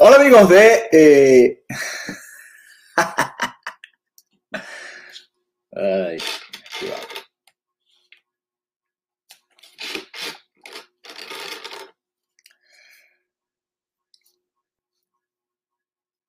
[0.00, 0.88] Hola amigos de...
[0.90, 1.64] Eh...
[5.76, 6.18] Ay,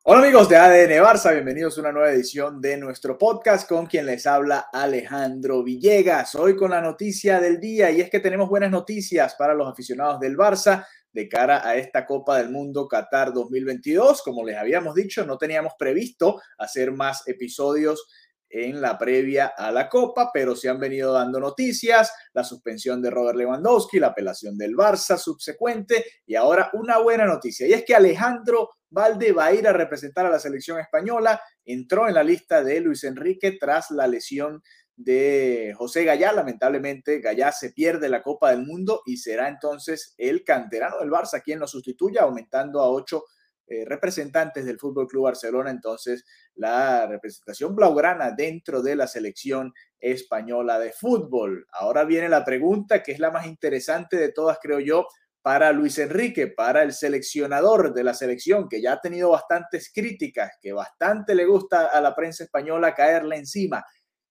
[0.04, 4.06] Hola amigos de ADN Barça, bienvenidos a una nueva edición de nuestro podcast con quien
[4.06, 6.36] les habla Alejandro Villegas.
[6.36, 10.20] Hoy con la noticia del día y es que tenemos buenas noticias para los aficionados
[10.20, 10.86] del Barça
[11.16, 14.22] de cara a esta Copa del Mundo Qatar 2022.
[14.22, 18.06] Como les habíamos dicho, no teníamos previsto hacer más episodios
[18.50, 23.10] en la previa a la Copa, pero se han venido dando noticias, la suspensión de
[23.10, 27.96] Robert Lewandowski, la apelación del Barça subsecuente y ahora una buena noticia, y es que
[27.96, 32.64] Alejandro Valde va a ir a representar a la selección española, entró en la lista
[32.64, 34.62] de Luis Enrique tras la lesión
[34.96, 36.32] de José Gallá.
[36.32, 41.42] Lamentablemente, Gallá se pierde la Copa del Mundo y será entonces el canterano del Barça
[41.44, 43.26] quien lo sustituya, aumentando a ocho
[43.68, 50.78] eh, representantes del Fútbol Club Barcelona, entonces la representación blaugrana dentro de la selección española
[50.78, 51.66] de fútbol.
[51.72, 55.08] Ahora viene la pregunta que es la más interesante de todas, creo yo,
[55.42, 60.52] para Luis Enrique, para el seleccionador de la selección, que ya ha tenido bastantes críticas,
[60.62, 63.84] que bastante le gusta a la prensa española caerle encima.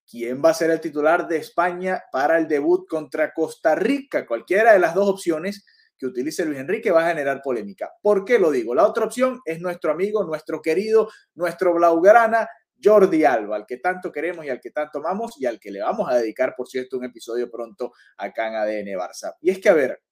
[0.08, 4.26] ¿Quién va a ser el titular de España para el debut contra Costa Rica?
[4.26, 5.64] Cualquiera de las dos opciones
[5.96, 7.90] que utilice Luis Enrique va a generar polémica.
[8.02, 8.74] ¿Por qué lo digo?
[8.74, 12.48] La otra opción es nuestro amigo, nuestro querido, nuestro Blaugrana,
[12.82, 15.80] Jordi Alba, al que tanto queremos y al que tanto amamos y al que le
[15.80, 19.34] vamos a dedicar, por cierto, un episodio pronto acá en ADN Barça.
[19.40, 20.02] Y es que, a ver,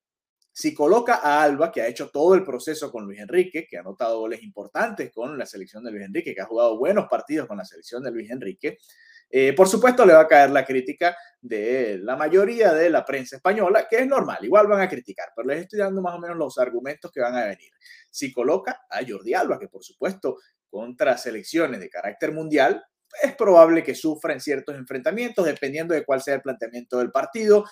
[0.55, 3.81] si coloca a Alba, que ha hecho todo el proceso con Luis Enrique, que ha
[3.81, 7.57] anotado goles importantes con la selección de Luis Enrique, que ha jugado buenos partidos con
[7.57, 8.79] la selección de Luis Enrique,
[9.35, 13.37] eh, por supuesto, le va a caer la crítica de la mayoría de la prensa
[13.37, 16.37] española, que es normal, igual van a criticar, pero les estoy dando más o menos
[16.37, 17.73] los argumentos que van a venir.
[18.11, 20.37] Si coloca a Jordi Alba, que por supuesto
[20.69, 22.85] contra selecciones de carácter mundial,
[23.23, 27.65] es probable que sufra en ciertos enfrentamientos, dependiendo de cuál sea el planteamiento del partido.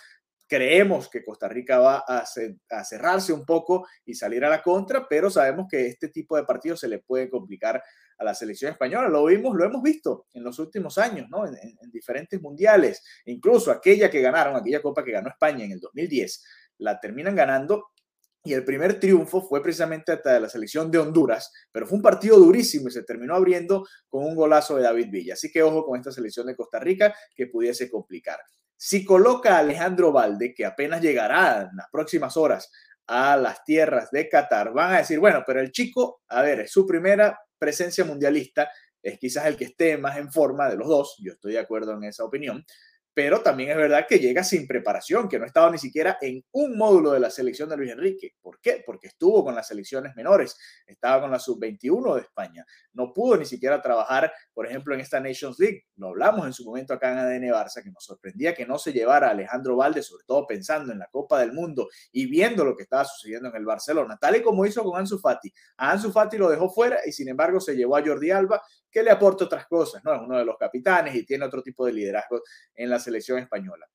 [0.46, 2.24] Creemos que Costa Rica va a,
[2.84, 6.80] cerrarse un poco y salir a la contra, pero sabemos que este tipo de partidos
[6.80, 7.82] se le puede complicar
[8.20, 9.08] a la selección española.
[9.08, 11.46] Lo vimos, lo hemos visto en los últimos años, ¿no?
[11.46, 16.44] En, diferentes mundiales, incluso aquella que ganaron, aquella copa que ganó España en el 2010,
[16.78, 17.88] la terminan ganando.
[18.42, 22.38] Y el primer triunfo fue precisamente hasta la selección de Honduras, pero fue un partido
[22.38, 25.34] durísimo y se terminó abriendo con un golazo de David Villa.
[25.34, 28.40] Así que ojo con esta selección de Costa Rica que pudiese complicar.
[28.76, 32.70] Si coloca a Alejandro Valde, que apenas llegará en las próximas horas
[33.12, 36.70] a las tierras de Qatar, van a decir, bueno, pero el chico, a ver, es
[36.70, 38.70] su primera presencia mundialista,
[39.02, 41.92] es quizás el que esté más en forma de los dos, yo estoy de acuerdo
[41.94, 42.64] en esa opinión,
[43.12, 46.76] pero también es verdad que llega sin preparación, que no estaba ni siquiera en un
[46.76, 48.34] módulo de la selección de Luis Enrique.
[48.40, 48.82] ¿Por qué?
[48.86, 50.56] Porque estuvo con las selecciones menores,
[50.86, 55.20] estaba con la sub-21 de España, no pudo ni siquiera trabajar, por ejemplo, en esta
[55.20, 55.84] Nations League.
[55.96, 58.92] Lo hablamos en su momento acá en ADN Barça, que nos sorprendía que no se
[58.92, 62.76] llevara a Alejandro Valde, sobre todo pensando en la Copa del Mundo y viendo lo
[62.76, 65.52] que estaba sucediendo en el Barcelona, tal y como hizo con Ansu Fati.
[65.76, 69.02] A Ansu Fati lo dejó fuera y sin embargo se llevó a Jordi Alba, que
[69.02, 70.14] le aporta otras cosas, ¿no?
[70.14, 72.42] Es uno de los capitanes y tiene otro tipo de liderazgo
[72.74, 73.86] en la selección española.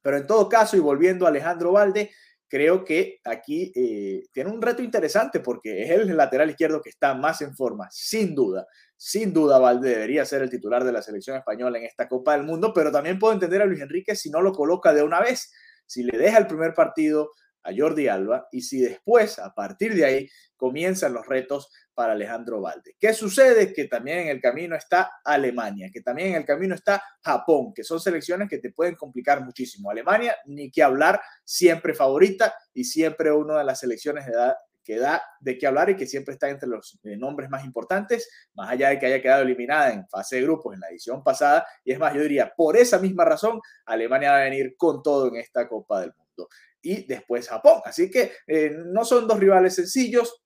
[0.00, 2.10] Pero en todo caso, y volviendo a Alejandro Valde,
[2.48, 7.14] creo que aquí eh, tiene un reto interesante porque es el lateral izquierdo que está
[7.14, 8.66] más en forma, sin duda.
[8.96, 12.44] Sin duda, Valde debería ser el titular de la selección española en esta Copa del
[12.44, 15.52] Mundo, pero también puedo entender a Luis Enrique si no lo coloca de una vez,
[15.86, 17.32] si le deja el primer partido
[17.62, 22.60] a Jordi Alba y si después, a partir de ahí, comienzan los retos para Alejandro
[22.60, 22.96] Valde.
[22.98, 23.72] ¿Qué sucede?
[23.72, 27.84] Que también en el camino está Alemania, que también en el camino está Japón, que
[27.84, 29.90] son selecciones que te pueden complicar muchísimo.
[29.90, 34.32] Alemania, ni que hablar, siempre favorita y siempre una de las selecciones de
[34.88, 38.26] que da de qué hablar y que siempre está entre los eh, nombres más importantes,
[38.54, 41.66] más allá de que haya quedado eliminada en fase de grupos en la edición pasada.
[41.84, 45.28] Y es más, yo diría, por esa misma razón, Alemania va a venir con todo
[45.28, 46.48] en esta Copa del Mundo.
[46.88, 47.82] Y después Japón.
[47.84, 50.42] Así que eh, no son dos rivales sencillos,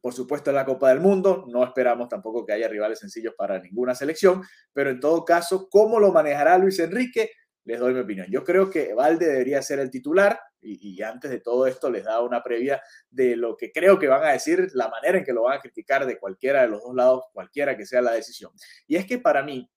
[0.00, 3.58] por supuesto, en la Copa del Mundo no esperamos tampoco que haya rivales sencillos para
[3.58, 4.42] ninguna selección,
[4.72, 7.30] pero en todo caso, ¿cómo lo manejará Luis Enrique?
[7.64, 8.26] Les doy mi opinión.
[8.30, 12.20] Yo creo que Valde debería ser el titular y, antes de todo esto les da
[12.20, 15.44] una previa de lo que creo que van a decir, la manera en que lo
[15.44, 18.52] van a criticar de cualquiera de los dos lados, cualquiera que sea la decisión.
[18.86, 19.70] Y es que para mí,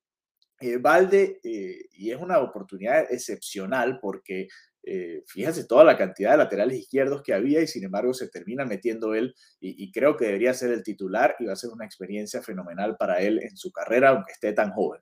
[0.60, 4.48] eh, Valde, eh, y es una oportunidad excepcional porque
[4.90, 8.64] eh, fíjense toda la cantidad de laterales izquierdos que había y sin embargo se termina
[8.64, 12.42] metiendo él y, creo que debería ser el titular y va a ser una experiencia
[12.42, 15.02] fenomenal para él en su carrera, aunque esté tan joven.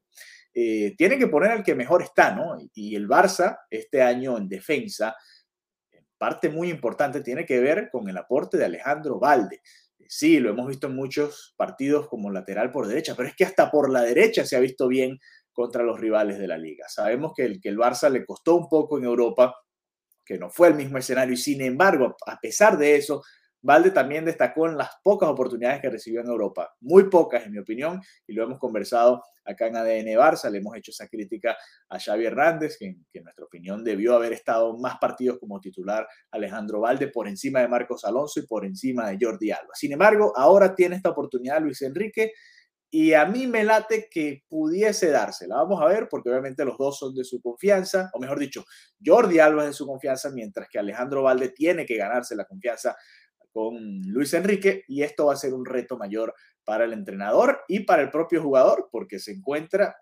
[0.55, 2.57] Eh, tiene que poner al que mejor está, ¿no?
[2.73, 5.15] Y, el Barça este año en defensa,
[6.17, 9.61] parte muy importante tiene que ver con el aporte de Alejandro Valde.
[10.07, 13.69] Sí, lo hemos visto en muchos partidos como lateral por derecha, pero es que hasta
[13.69, 15.19] por la derecha se ha visto bien
[15.55, 16.85] contra los rivales de la liga.
[16.89, 19.55] Sabemos que el, que el Barça le costó un poco en Europa,
[20.25, 23.23] que no fue el mismo escenario y sin embargo, a pesar de eso,
[23.61, 27.57] Valde también destacó en las pocas oportunidades que recibió en Europa, muy pocas en mi
[27.57, 31.57] opinión, y lo hemos conversado acá en ADN Barça, le hemos hecho esa crítica
[31.89, 36.81] a Xavi Hernández, que, en nuestra opinión debió haber estado más partidos como titular Alejandro
[36.81, 39.73] Valde por encima de Marcos Alonso y por encima de Jordi Alba.
[39.73, 42.33] Sin embargo, ahora tiene esta oportunidad Luis Enrique
[42.91, 45.57] y a mí me late que pudiese dársela.
[45.57, 48.65] Vamos a ver, porque obviamente los dos son de su confianza, o mejor dicho,
[49.03, 52.95] Jordi Alba es de su confianza, mientras que Alejandro Valde tiene que ganarse la confianza
[53.55, 56.33] con Luis Enrique y esto va a ser un reto mayor
[56.65, 59.95] para el entrenador y para el propio jugador porque se encuentra,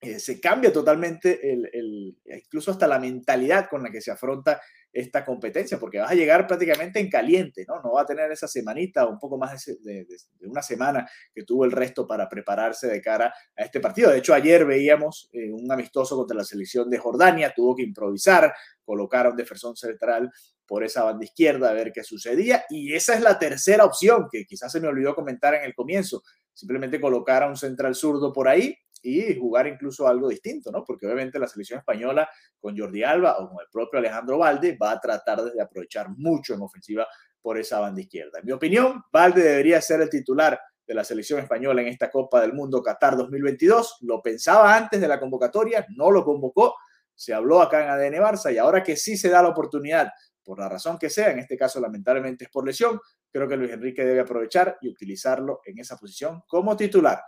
[0.00, 4.60] eh, se cambia totalmente el, incluso hasta la mentalidad con la que se afronta
[4.92, 7.80] esta competencia, porque vas a llegar prácticamente en caliente, ¿no?
[7.82, 10.06] No va a tener esa semanita o un poco más de,
[10.42, 14.10] una semana que tuvo el resto para prepararse de cara a este partido.
[14.10, 18.52] De hecho, ayer veíamos eh, un amistoso contra la selección de Jordania, tuvo que improvisar,
[18.84, 20.30] colocar a un defensor central
[20.66, 22.64] por esa banda izquierda a ver qué sucedía.
[22.68, 26.22] Y esa es la tercera opción que quizás se me olvidó comentar en el comienzo.
[26.52, 30.84] Simplemente colocar a un central zurdo por ahí y jugar incluso algo distinto, ¿no?
[30.84, 34.92] Porque obviamente la selección española con Jordi Alba o con el propio Alejandro Valde va
[34.92, 37.06] a tratar de aprovechar mucho en ofensiva
[37.40, 38.38] por esa banda izquierda.
[38.40, 42.40] En mi opinión, Valde debería ser el titular de la selección española en esta Copa
[42.40, 43.98] del Mundo Qatar 2022.
[44.02, 46.74] Lo pensaba antes de la convocatoria, no lo convocó,
[47.14, 50.10] se habló acá en ADN Barça y ahora que sí se da la oportunidad,
[50.42, 52.98] por la razón que sea, en este caso lamentablemente es por lesión,
[53.30, 57.22] creo que Luis Enrique debe aprovechar y utilizarlo en esa posición como titular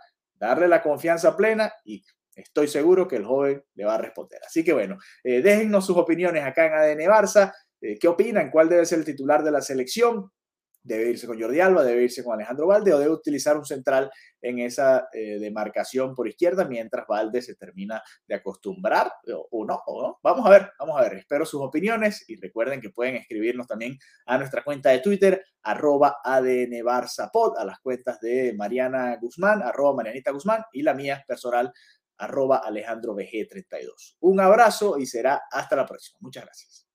[0.47, 2.03] darle la confianza plena y
[2.35, 4.41] estoy seguro que el joven le va a responder.
[4.45, 7.53] Así que bueno, eh, déjennos sus opiniones acá en ADN Barça.
[7.81, 8.49] Eh, ¿Qué opinan?
[8.49, 10.31] ¿Cuál debe ser el titular de la selección?
[10.83, 14.11] Debe irse con Jordi Alba, debe irse con Alejandro Valde o debe utilizar un central
[14.41, 19.11] en esa eh, demarcación por izquierda mientras Valde se termina de acostumbrar
[19.51, 21.13] o, no, o, Vamos a ver, vamos a ver.
[21.13, 26.17] Espero sus opiniones y recuerden que pueden escribirnos también a nuestra cuenta de Twitter, arroba
[26.23, 31.71] ADN a las cuentas de Mariana Guzmán, arroba Marianita Guzmán y la mía personal,
[32.17, 34.17] arroba Alejandro BG32.
[34.19, 36.17] Un abrazo y será hasta la próxima.
[36.21, 36.92] Muchas gracias.